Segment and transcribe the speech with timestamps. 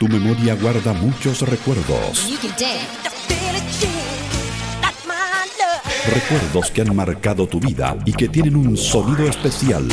[0.00, 2.26] Tu memoria guarda muchos recuerdos.
[6.06, 9.86] Recuerdos que han marcado tu vida y que tienen un sonido especial.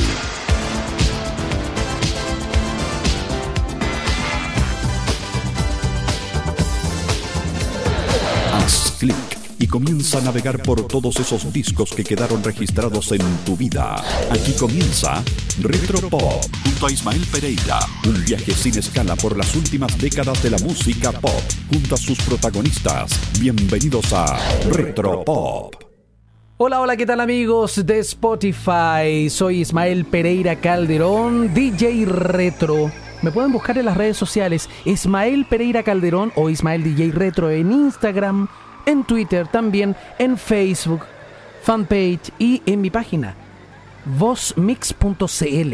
[9.60, 13.96] Y comienza a navegar por todos esos discos que quedaron registrados en tu vida.
[14.32, 15.24] Aquí comienza
[15.62, 20.52] Retro Pop junto a Ismael Pereira, un viaje sin escala por las últimas décadas de
[20.52, 21.42] la música pop
[21.72, 23.20] junto a sus protagonistas.
[23.40, 24.38] Bienvenidos a
[24.72, 25.76] Retro Pop.
[26.58, 29.30] Hola, hola, ¿qué tal amigos de Spotify?
[29.30, 32.92] Soy Ismael Pereira Calderón, DJ Retro.
[33.22, 37.72] Me pueden buscar en las redes sociales Ismael Pereira Calderón o Ismael DJ Retro en
[37.72, 38.48] Instagram,
[38.88, 41.02] en Twitter, también en Facebook,
[41.62, 43.36] fanpage y en mi página
[44.18, 45.74] vozmix.cl.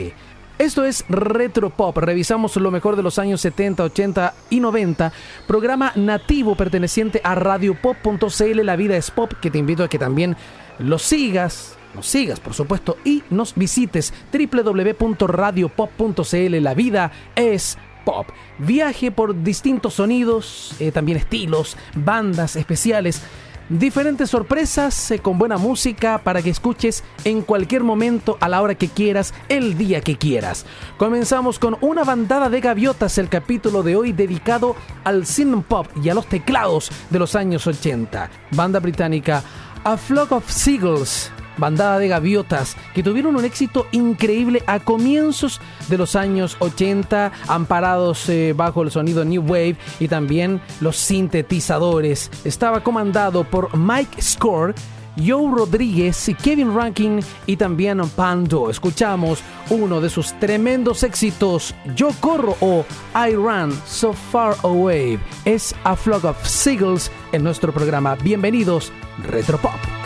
[0.59, 1.97] Esto es Retro Pop.
[1.97, 5.11] Revisamos lo mejor de los años 70, 80 y 90.
[5.47, 8.63] Programa nativo perteneciente a radiopop.cl.
[8.63, 9.31] La vida es pop.
[9.41, 10.37] Que te invito a que también
[10.79, 11.77] lo sigas.
[11.95, 16.63] Nos sigas, por supuesto, y nos visites www.radiopop.cl.
[16.63, 17.92] La vida es pop.
[18.57, 23.21] Viaje por distintos sonidos, eh, también estilos, bandas especiales
[23.69, 28.75] diferentes sorpresas eh, con buena música para que escuches en cualquier momento, a la hora
[28.75, 30.65] que quieras, el día que quieras.
[30.97, 36.09] Comenzamos con una bandada de gaviotas, el capítulo de hoy dedicado al synth pop y
[36.09, 38.29] a los teclados de los años 80.
[38.51, 39.43] Banda británica
[39.83, 45.97] A Flock of Seagulls bandada de gaviotas que tuvieron un éxito increíble a comienzos de
[45.97, 52.31] los años 80, amparados eh, bajo el sonido New Wave y también los sintetizadores.
[52.43, 54.73] Estaba comandado por Mike Score.
[55.15, 58.69] Joe Rodríguez, Kevin Rankin y también Pando.
[58.69, 65.19] Escuchamos uno de sus tremendos éxitos, Yo Corro o I Run So Far Away.
[65.45, 68.15] Es A Flock of Seagulls en nuestro programa.
[68.15, 68.91] Bienvenidos,
[69.23, 70.02] Retropop.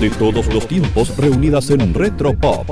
[0.00, 2.68] De todos los tiempos reunidas en Retro Pop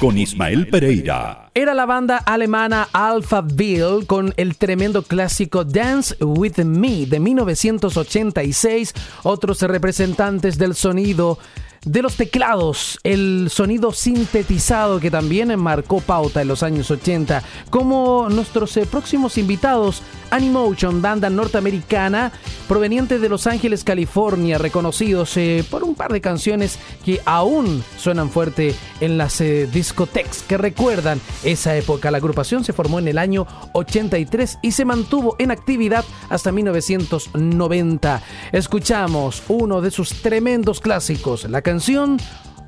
[0.00, 1.50] con Ismael Pereira.
[1.52, 8.94] Era la banda alemana Alphaville con el tremendo clásico Dance With Me de 1986.
[9.24, 11.38] Otros representantes del sonido
[11.84, 18.28] de los teclados, el sonido sintetizado que también marcó pauta en los años 80, como
[18.30, 22.32] nuestros eh, próximos invitados, Animotion, banda norteamericana
[22.68, 28.30] proveniente de Los Ángeles, California, reconocidos eh, por un par de canciones que aún suenan
[28.30, 32.10] fuerte en las eh, discotecas que recuerdan esa época.
[32.10, 38.22] La agrupación se formó en el año 83 y se mantuvo en actividad hasta 1990.
[38.52, 42.16] Escuchamos uno de sus tremendos clásicos, la canción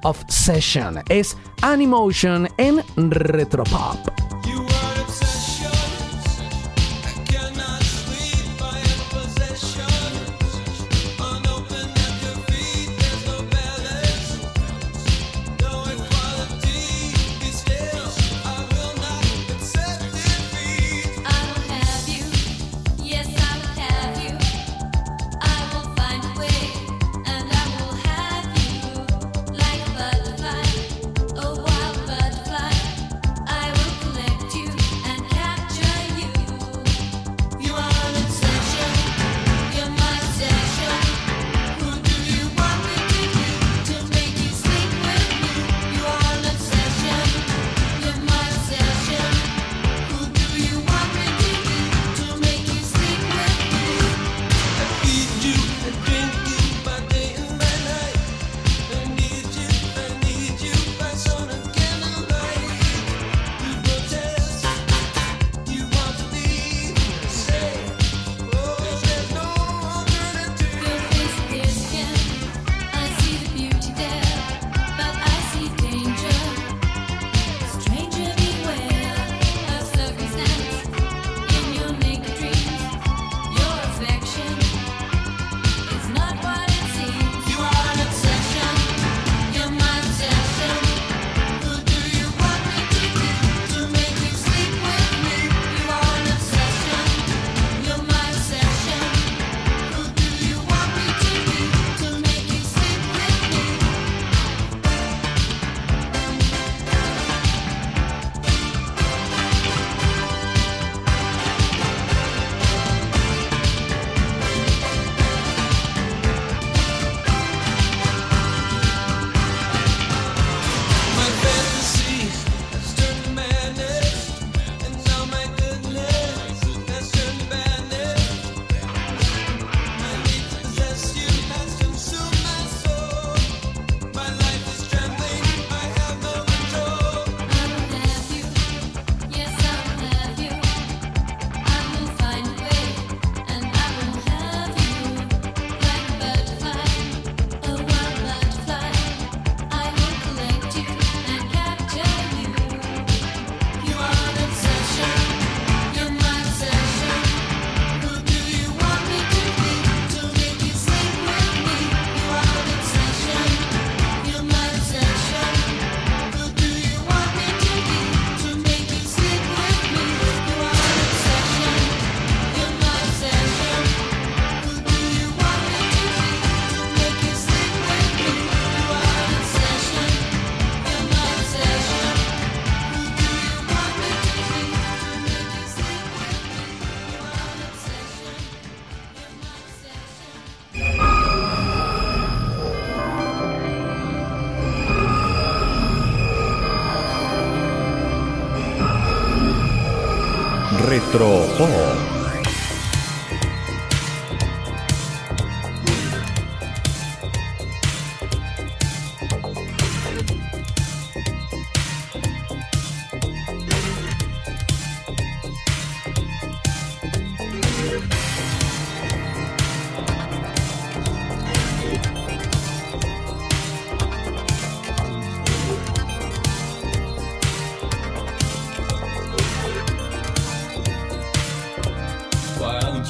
[0.02, 1.02] Obsession.
[1.08, 4.19] Es Animotion en Retropop.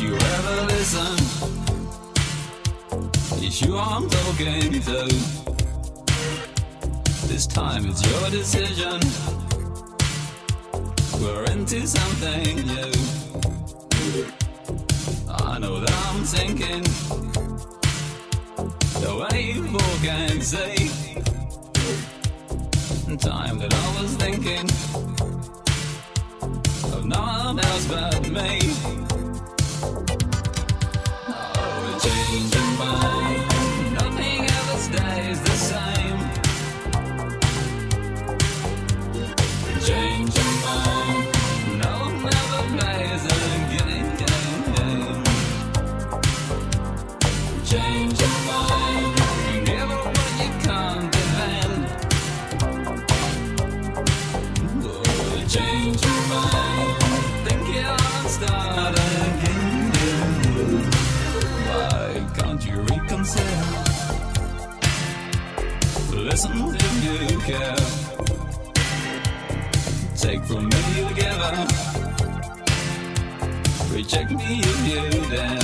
[0.00, 1.14] you ever listen?
[3.44, 5.08] It's you I'm talking to.
[7.28, 9.00] This time it's your decision.
[11.20, 12.92] We're into something new.
[15.28, 16.82] I know that I'm thinking
[19.00, 20.88] The wave walk and see.
[23.18, 24.66] Time that I was thinking
[26.94, 29.29] of no one else but me
[32.02, 33.94] change your mind.
[33.94, 35.49] Nothing ever stays.
[70.16, 71.54] Take from me the giver.
[73.92, 75.58] Reject me if you dare.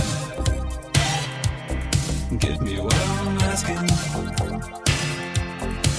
[2.38, 3.88] Give me what I'm asking.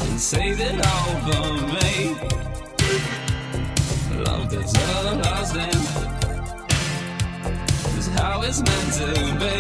[0.10, 1.88] And say that all for me.
[4.26, 5.82] Love that's everlasting
[7.98, 9.08] is how it's meant to
[9.40, 9.56] be.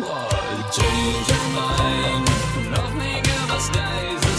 [0.00, 2.28] What change your mind?
[2.72, 3.19] Love me
[3.60, 4.29] last days.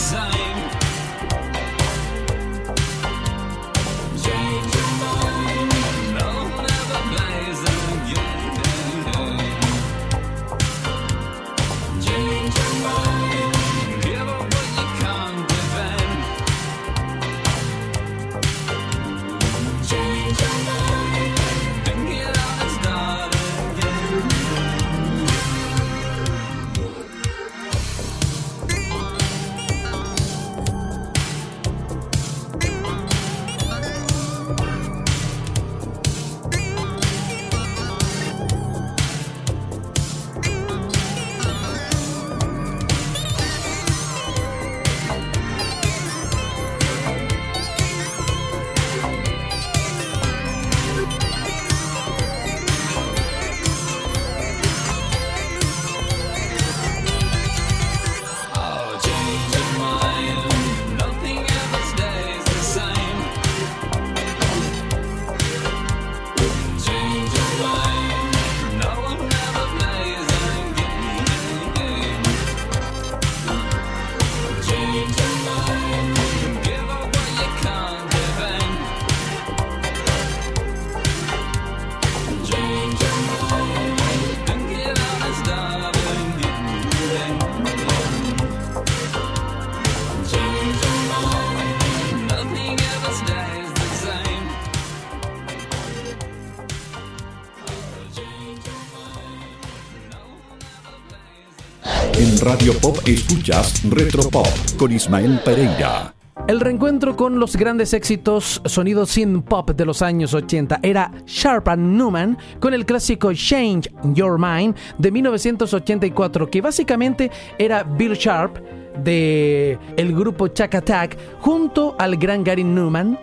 [102.51, 106.13] Radio Pop escuchas Retro Pop con Ismael Pereira.
[106.49, 111.69] El reencuentro con los grandes éxitos sonidos sin pop de los años 80 era Sharp
[111.69, 118.57] and Newman con el clásico Change Your Mind de 1984, que básicamente era Bill Sharp
[119.01, 123.17] de el grupo Chuck Attack junto al gran Gary Newman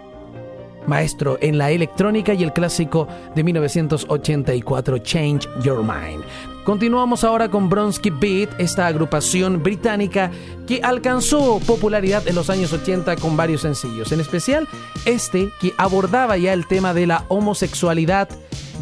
[0.87, 6.25] maestro en la electrónica y el clásico de 1984 Change Your Mind.
[6.65, 10.31] Continuamos ahora con Bronsky Beat, esta agrupación británica
[10.67, 14.69] que alcanzó popularidad en los años 80 con varios sencillos, en especial
[15.07, 18.29] este que abordaba ya el tema de la homosexualidad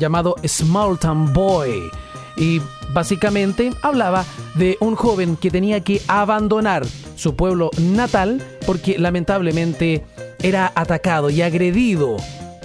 [0.01, 1.91] llamado Small Town Boy
[2.37, 2.61] y
[2.93, 4.25] básicamente hablaba
[4.57, 6.85] de un joven que tenía que abandonar
[7.17, 10.05] su pueblo natal porque lamentablemente
[10.41, 12.17] era atacado y agredido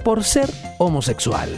[0.03, 1.49] por ser homosexual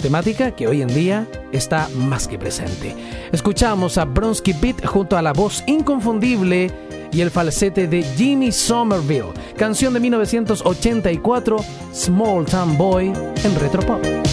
[0.00, 2.96] temática que hoy en día está más que presente.
[3.32, 6.70] Escuchamos a Bronsky Beat junto a la voz inconfundible
[7.12, 11.56] y el falsete de Jimmy Somerville, canción de 1984,
[11.92, 13.12] Small Town Boy
[13.44, 14.29] en Retropop.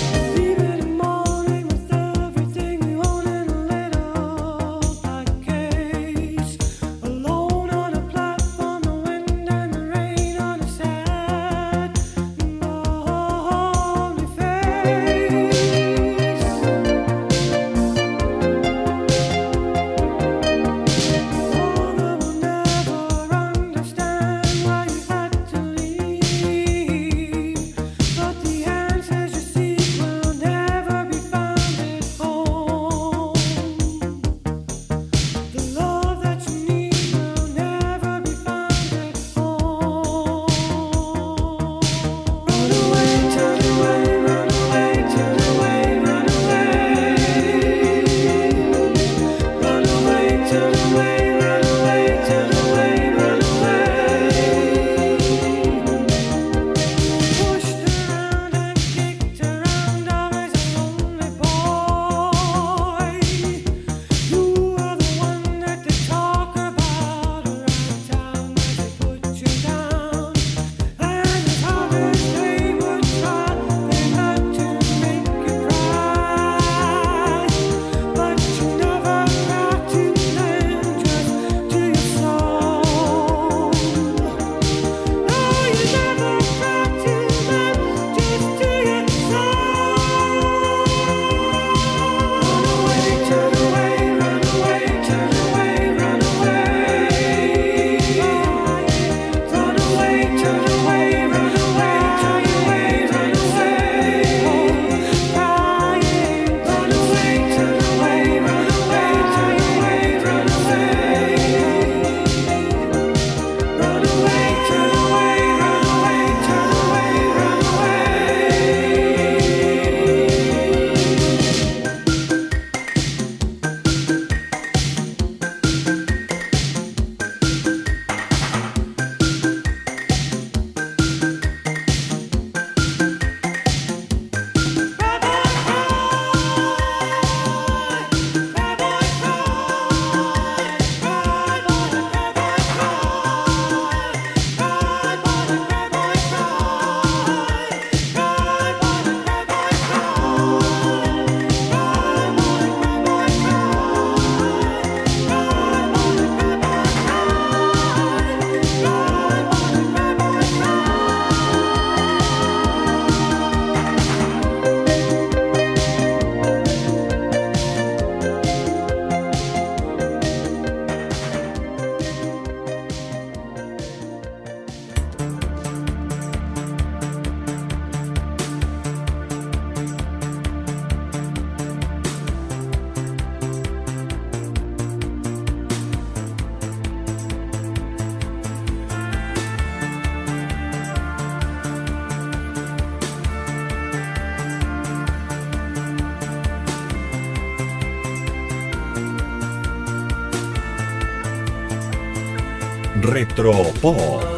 [203.08, 204.37] Retropop.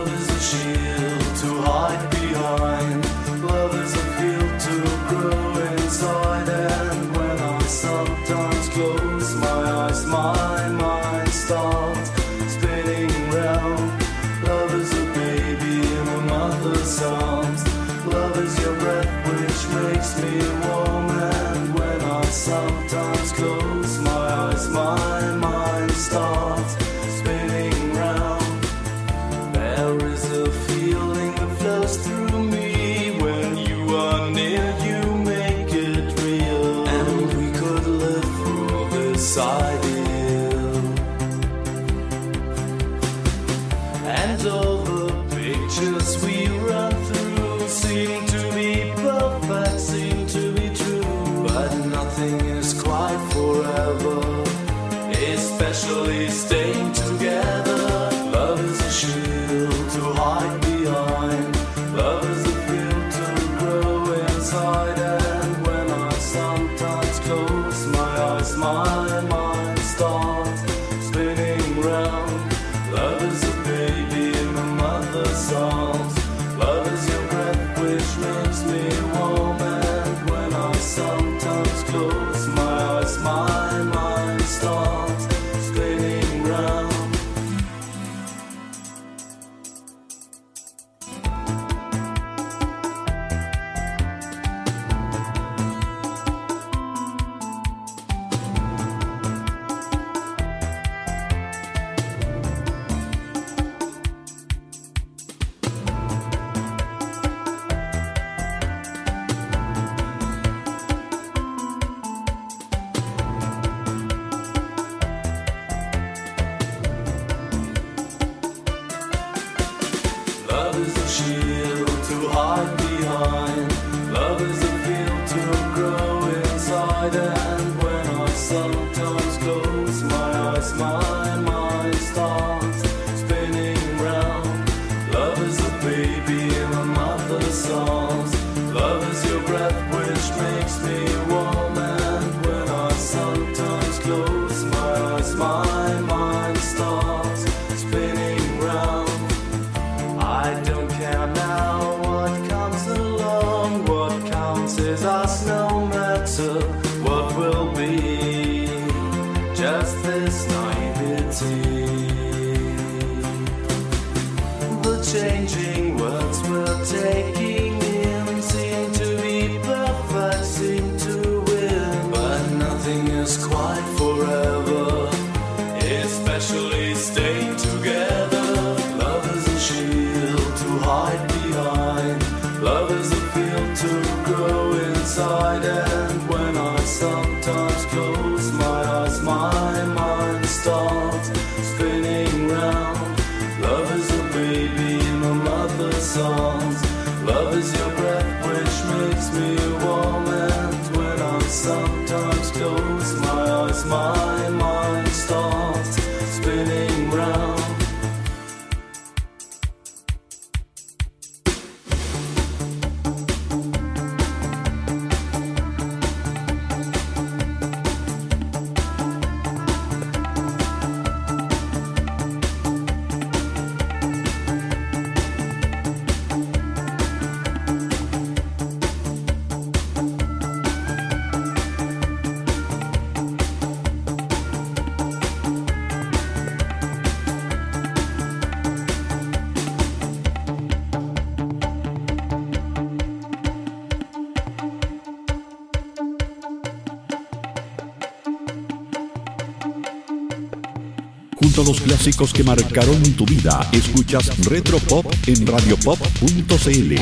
[251.65, 253.67] Los clásicos que marcaron tu vida.
[253.71, 256.95] Escuchas Retropop en radiopop.cl.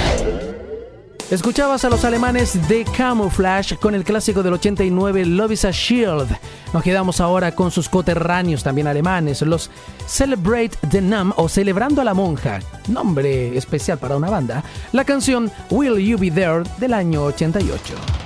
[1.29, 6.29] Escuchabas a los alemanes de Camouflage con el clásico del 89 Love is a Shield.
[6.73, 9.69] Nos quedamos ahora con sus coterráneos también alemanes, los
[10.07, 15.51] Celebrate the Nun o Celebrando a la Monja, nombre especial para una banda, la canción
[15.69, 18.16] Will You Be There del año 88.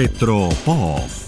[0.00, 1.19] Retropop.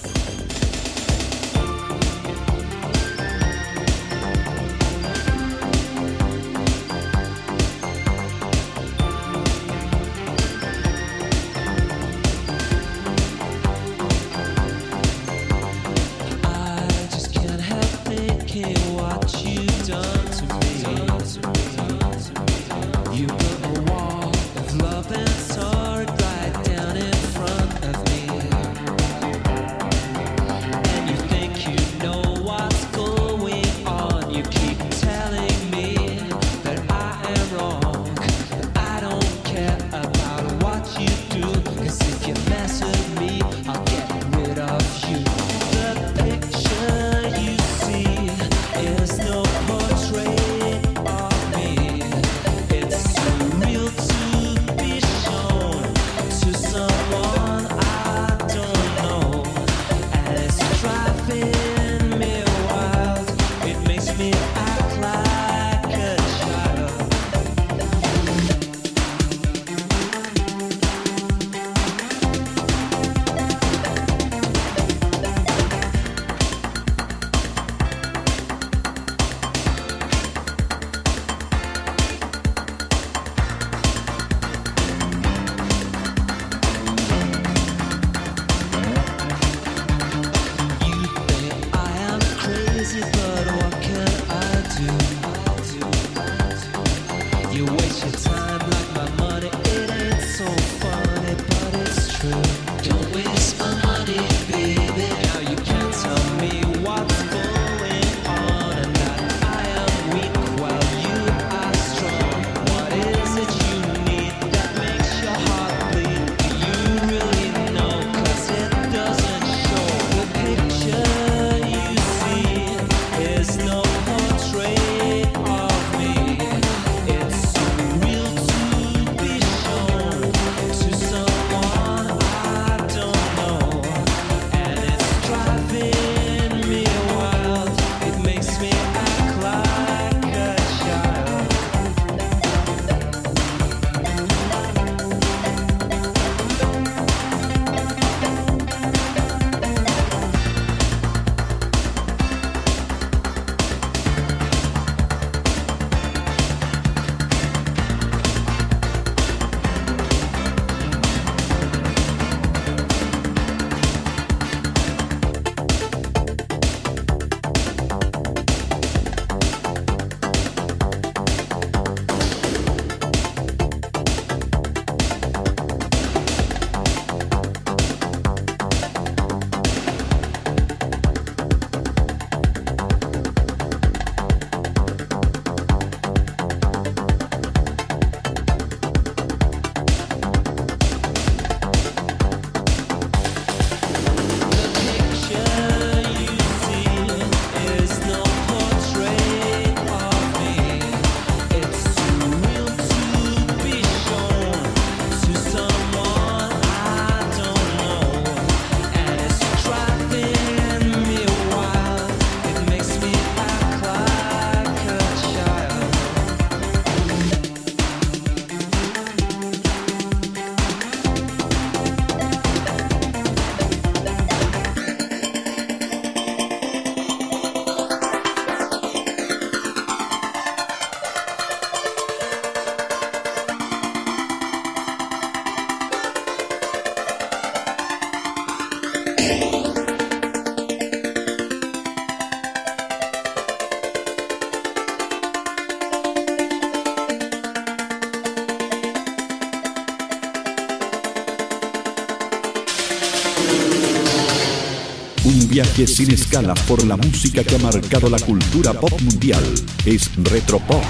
[255.73, 259.43] Viaje sin escala por la música que ha marcado la cultura pop mundial.
[259.85, 260.85] Es Retropop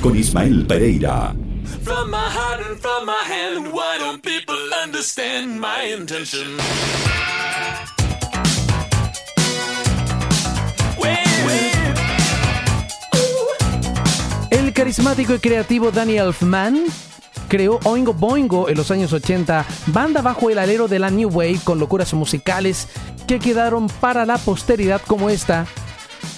[0.00, 1.34] con Ismael Pereira.
[14.50, 16.84] El carismático y creativo Danny Elfman
[17.48, 21.60] creó Oingo Boingo en los años 80, banda bajo el alero de la New Wave
[21.64, 22.88] con locuras musicales
[23.28, 25.66] que quedaron para la posteridad como esta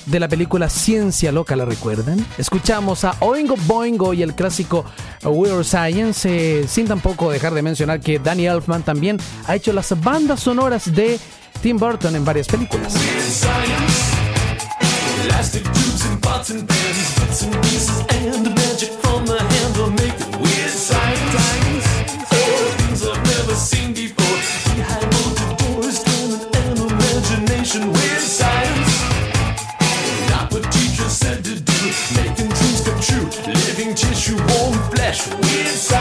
[0.06, 2.26] de la película Ciencia Loca, ¿la recuerdan?
[2.36, 4.84] Escuchamos a Oingo Boingo y el clásico
[5.22, 9.98] Weird Science, eh, sin tampoco dejar de mencionar que Danny Elfman también ha hecho las
[10.00, 11.20] bandas sonoras de
[11.62, 12.92] Tim Burton en varias películas.
[35.28, 35.99] weird side.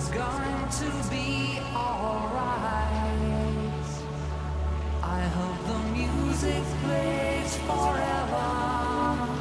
[0.00, 2.62] It's going to be alright.
[5.02, 9.37] I hope the music plays forever.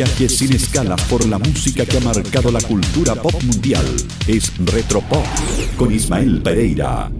[0.00, 3.84] viaje sin escala por la música que ha marcado la cultura pop mundial
[4.26, 5.26] es Retropop
[5.76, 7.10] con Ismael Pereira.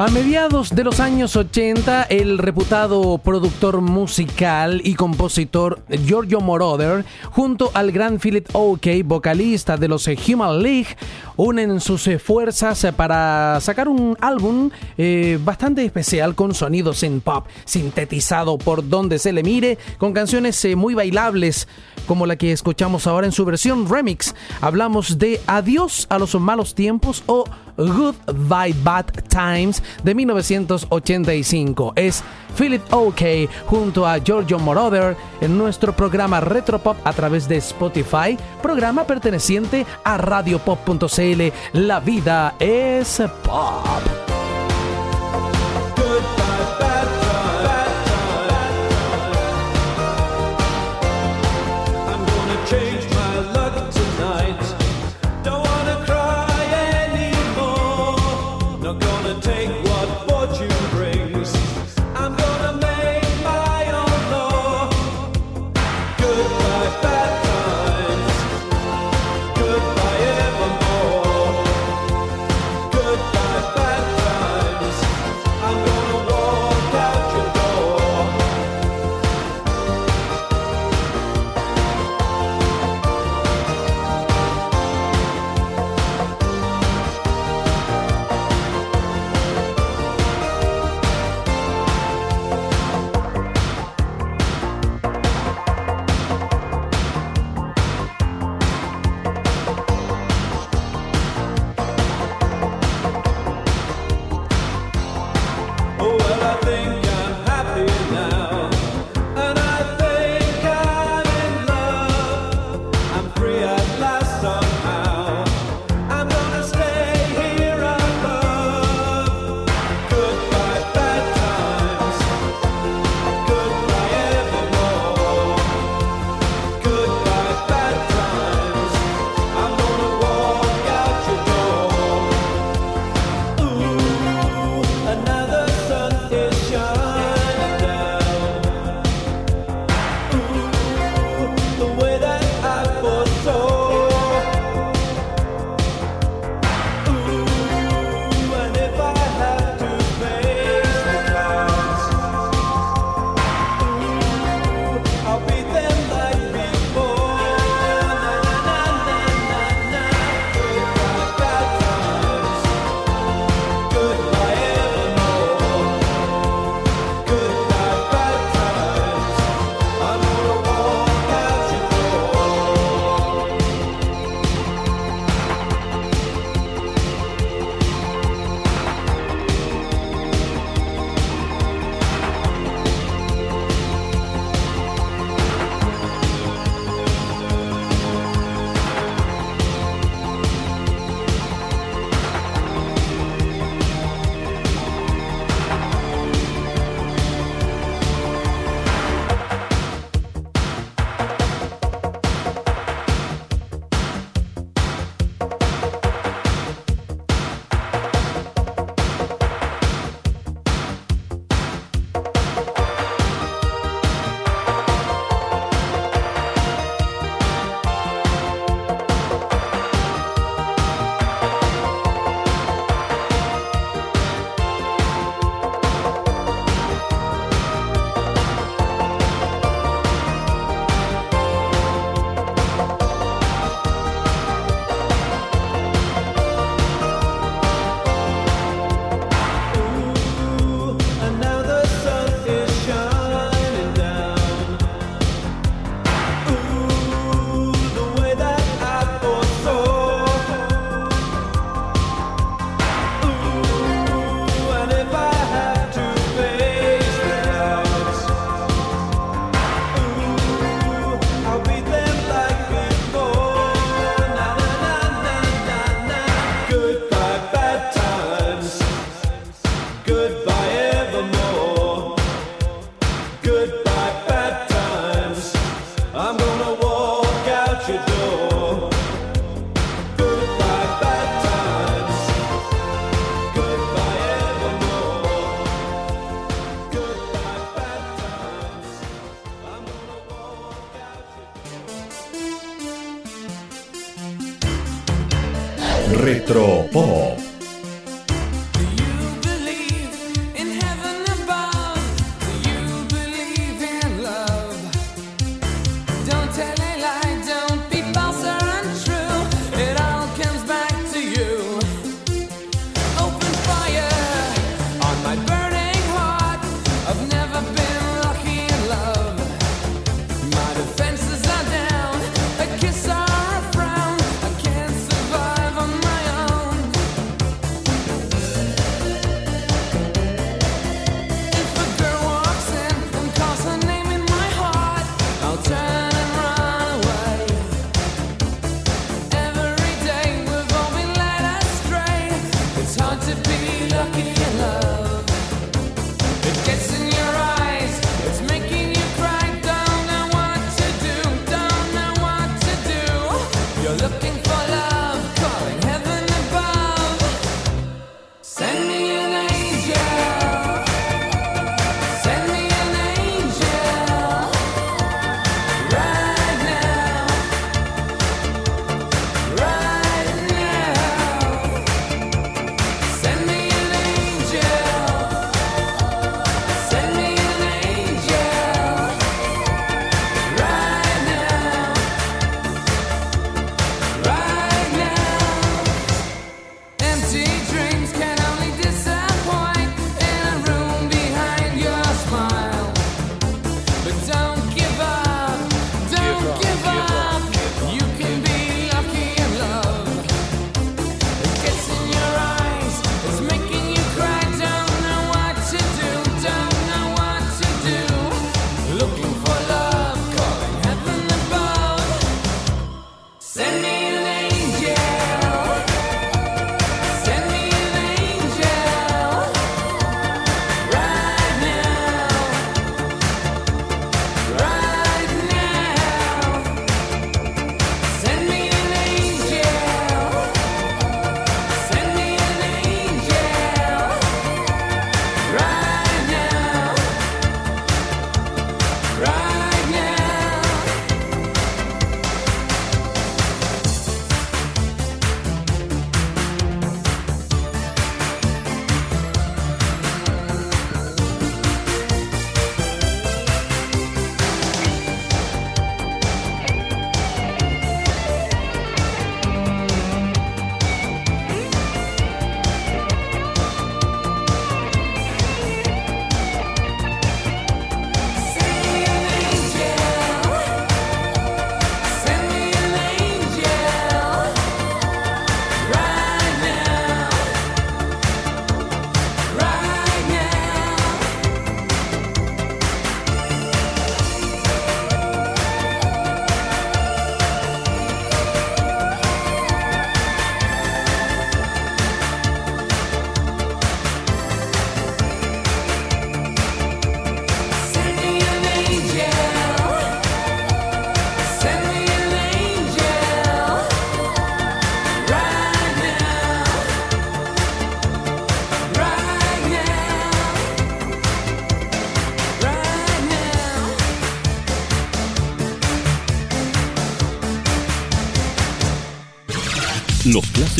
[0.00, 7.72] A mediados de los años 80, el reputado productor musical y compositor Giorgio Moroder, junto
[7.74, 10.96] al gran Philip Oakey, vocalista de los Human League,
[11.34, 18.56] unen sus fuerzas para sacar un álbum eh, bastante especial con sonidos en pop, sintetizado
[18.56, 21.66] por donde se le mire, con canciones eh, muy bailables,
[22.06, 24.32] como la que escuchamos ahora en su versión remix.
[24.60, 27.44] Hablamos de Adiós a los malos tiempos o
[27.78, 31.92] Goodbye Bad Times de 1985.
[31.96, 32.22] Es
[32.56, 33.24] Philip O.K.
[33.66, 40.18] junto a Giorgio Moroder en nuestro programa Retropop a través de Spotify, programa perteneciente a
[40.18, 41.52] radiopop.cl.
[41.72, 44.37] La vida es pop.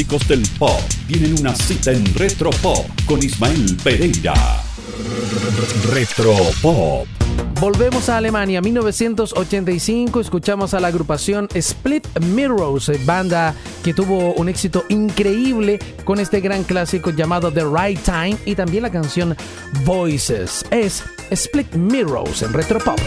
[0.09, 4.35] clásicos del pop tienen una cita en Retro Pop con Ismael Pereira.
[5.93, 7.07] Retro Pop.
[7.61, 14.49] Volvemos a Alemania, 1985, escuchamos a la agrupación Split Mirrors, eh, banda que tuvo un
[14.49, 19.37] éxito increíble con este gran clásico llamado The Right Time y también la canción
[19.85, 20.65] Voices.
[20.71, 22.99] Es Split Mirrors en Retro Pop.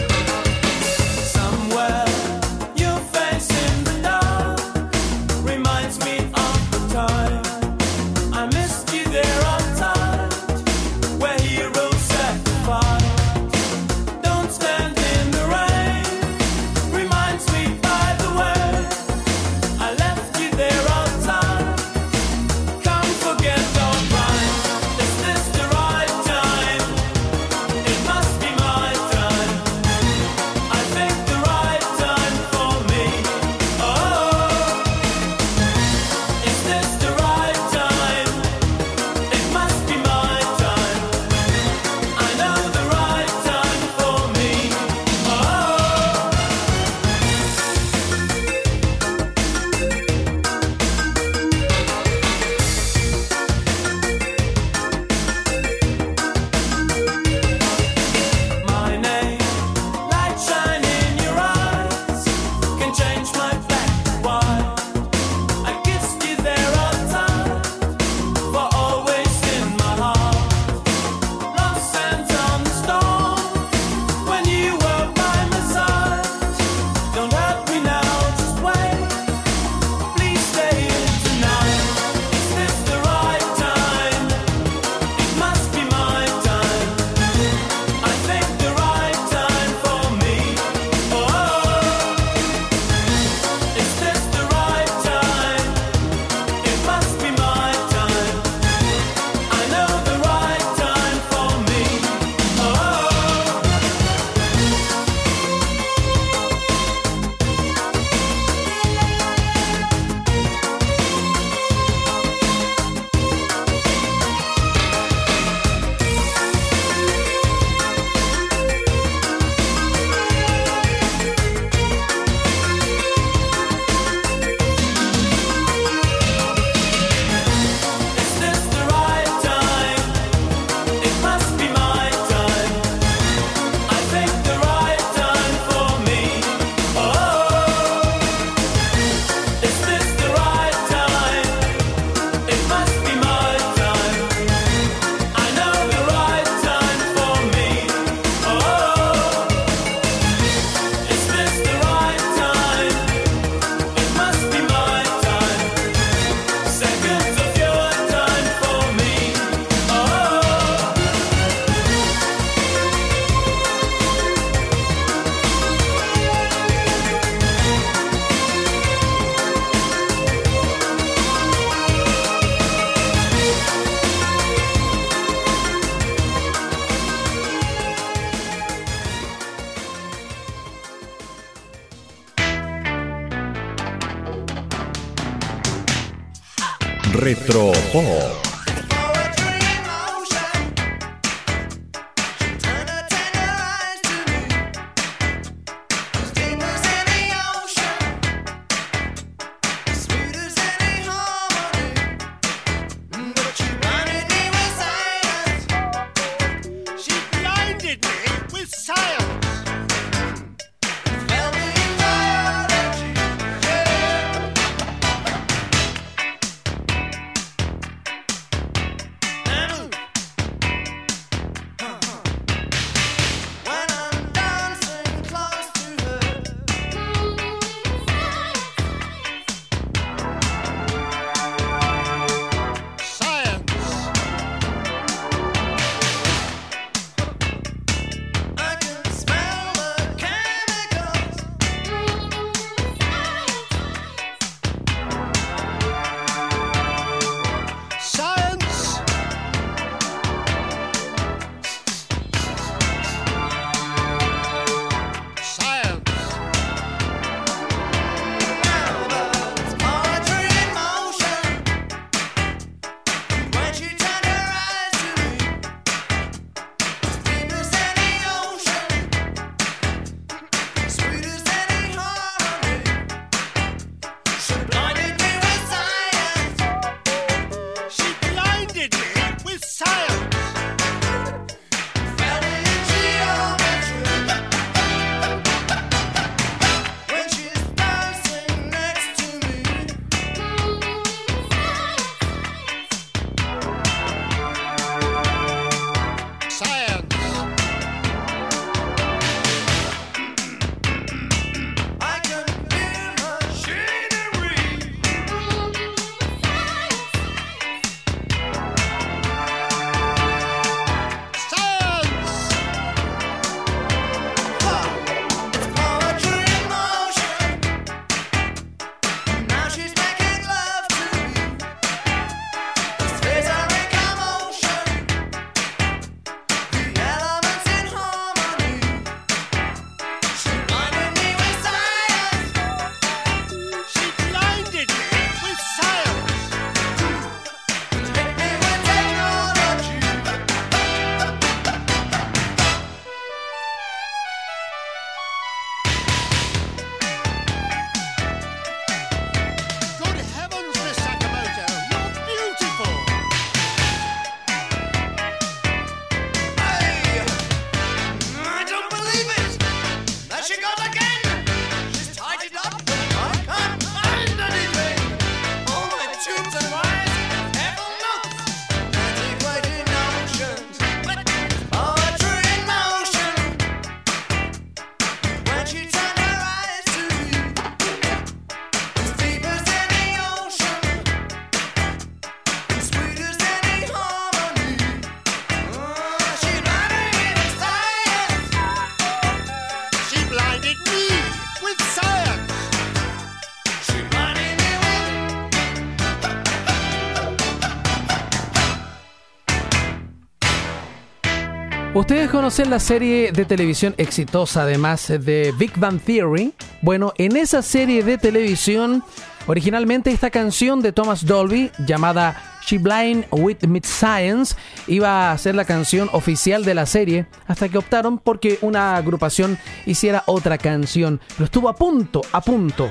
[402.52, 406.52] Conocen la serie de televisión exitosa además de Big Bang Theory?
[406.82, 409.02] Bueno, en esa serie de televisión,
[409.46, 414.54] originalmente esta canción de Thomas Dolby llamada She Blind with Mid Science
[414.86, 419.56] iba a ser la canción oficial de la serie hasta que optaron porque una agrupación
[419.86, 421.22] hiciera otra canción.
[421.28, 422.90] Pero estuvo a punto, a punto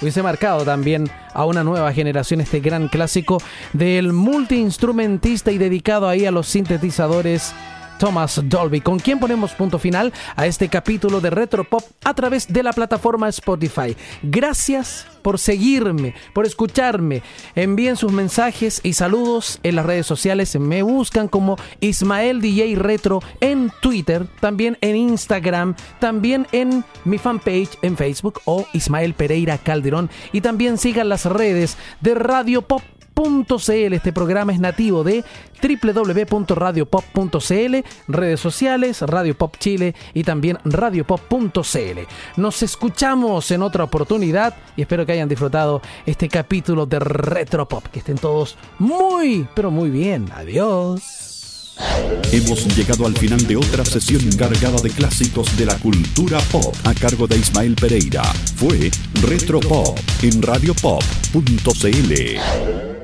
[0.00, 3.38] hubiese marcado también a una nueva generación este gran clásico
[3.72, 7.52] del multiinstrumentista y dedicado ahí a los sintetizadores
[8.02, 12.64] Thomas Dolby, con quien ponemos punto final a este capítulo de Retropop a través de
[12.64, 13.96] la plataforma Spotify.
[14.24, 17.22] Gracias por seguirme, por escucharme.
[17.54, 20.58] Envíen sus mensajes y saludos en las redes sociales.
[20.58, 27.78] Me buscan como Ismael DJ Retro en Twitter, también en Instagram, también en mi fanpage
[27.82, 30.10] en Facebook o Ismael Pereira Calderón.
[30.32, 32.82] Y también sigan las redes de Radio Pop
[33.92, 35.22] Este programa es nativo de
[35.62, 37.76] www.radiopop.cl,
[38.08, 42.00] redes sociales, Radio Pop Chile y también radiopop.cl.
[42.36, 47.86] Nos escuchamos en otra oportunidad y espero que hayan disfrutado este capítulo de Retropop.
[47.86, 50.28] Que estén todos muy, pero muy bien.
[50.34, 51.78] Adiós.
[52.32, 56.94] Hemos llegado al final de otra sesión cargada de clásicos de la cultura pop a
[56.94, 58.24] cargo de Ismael Pereira.
[58.56, 58.90] Fue
[59.22, 63.01] Retro Pop en radiopop.cl.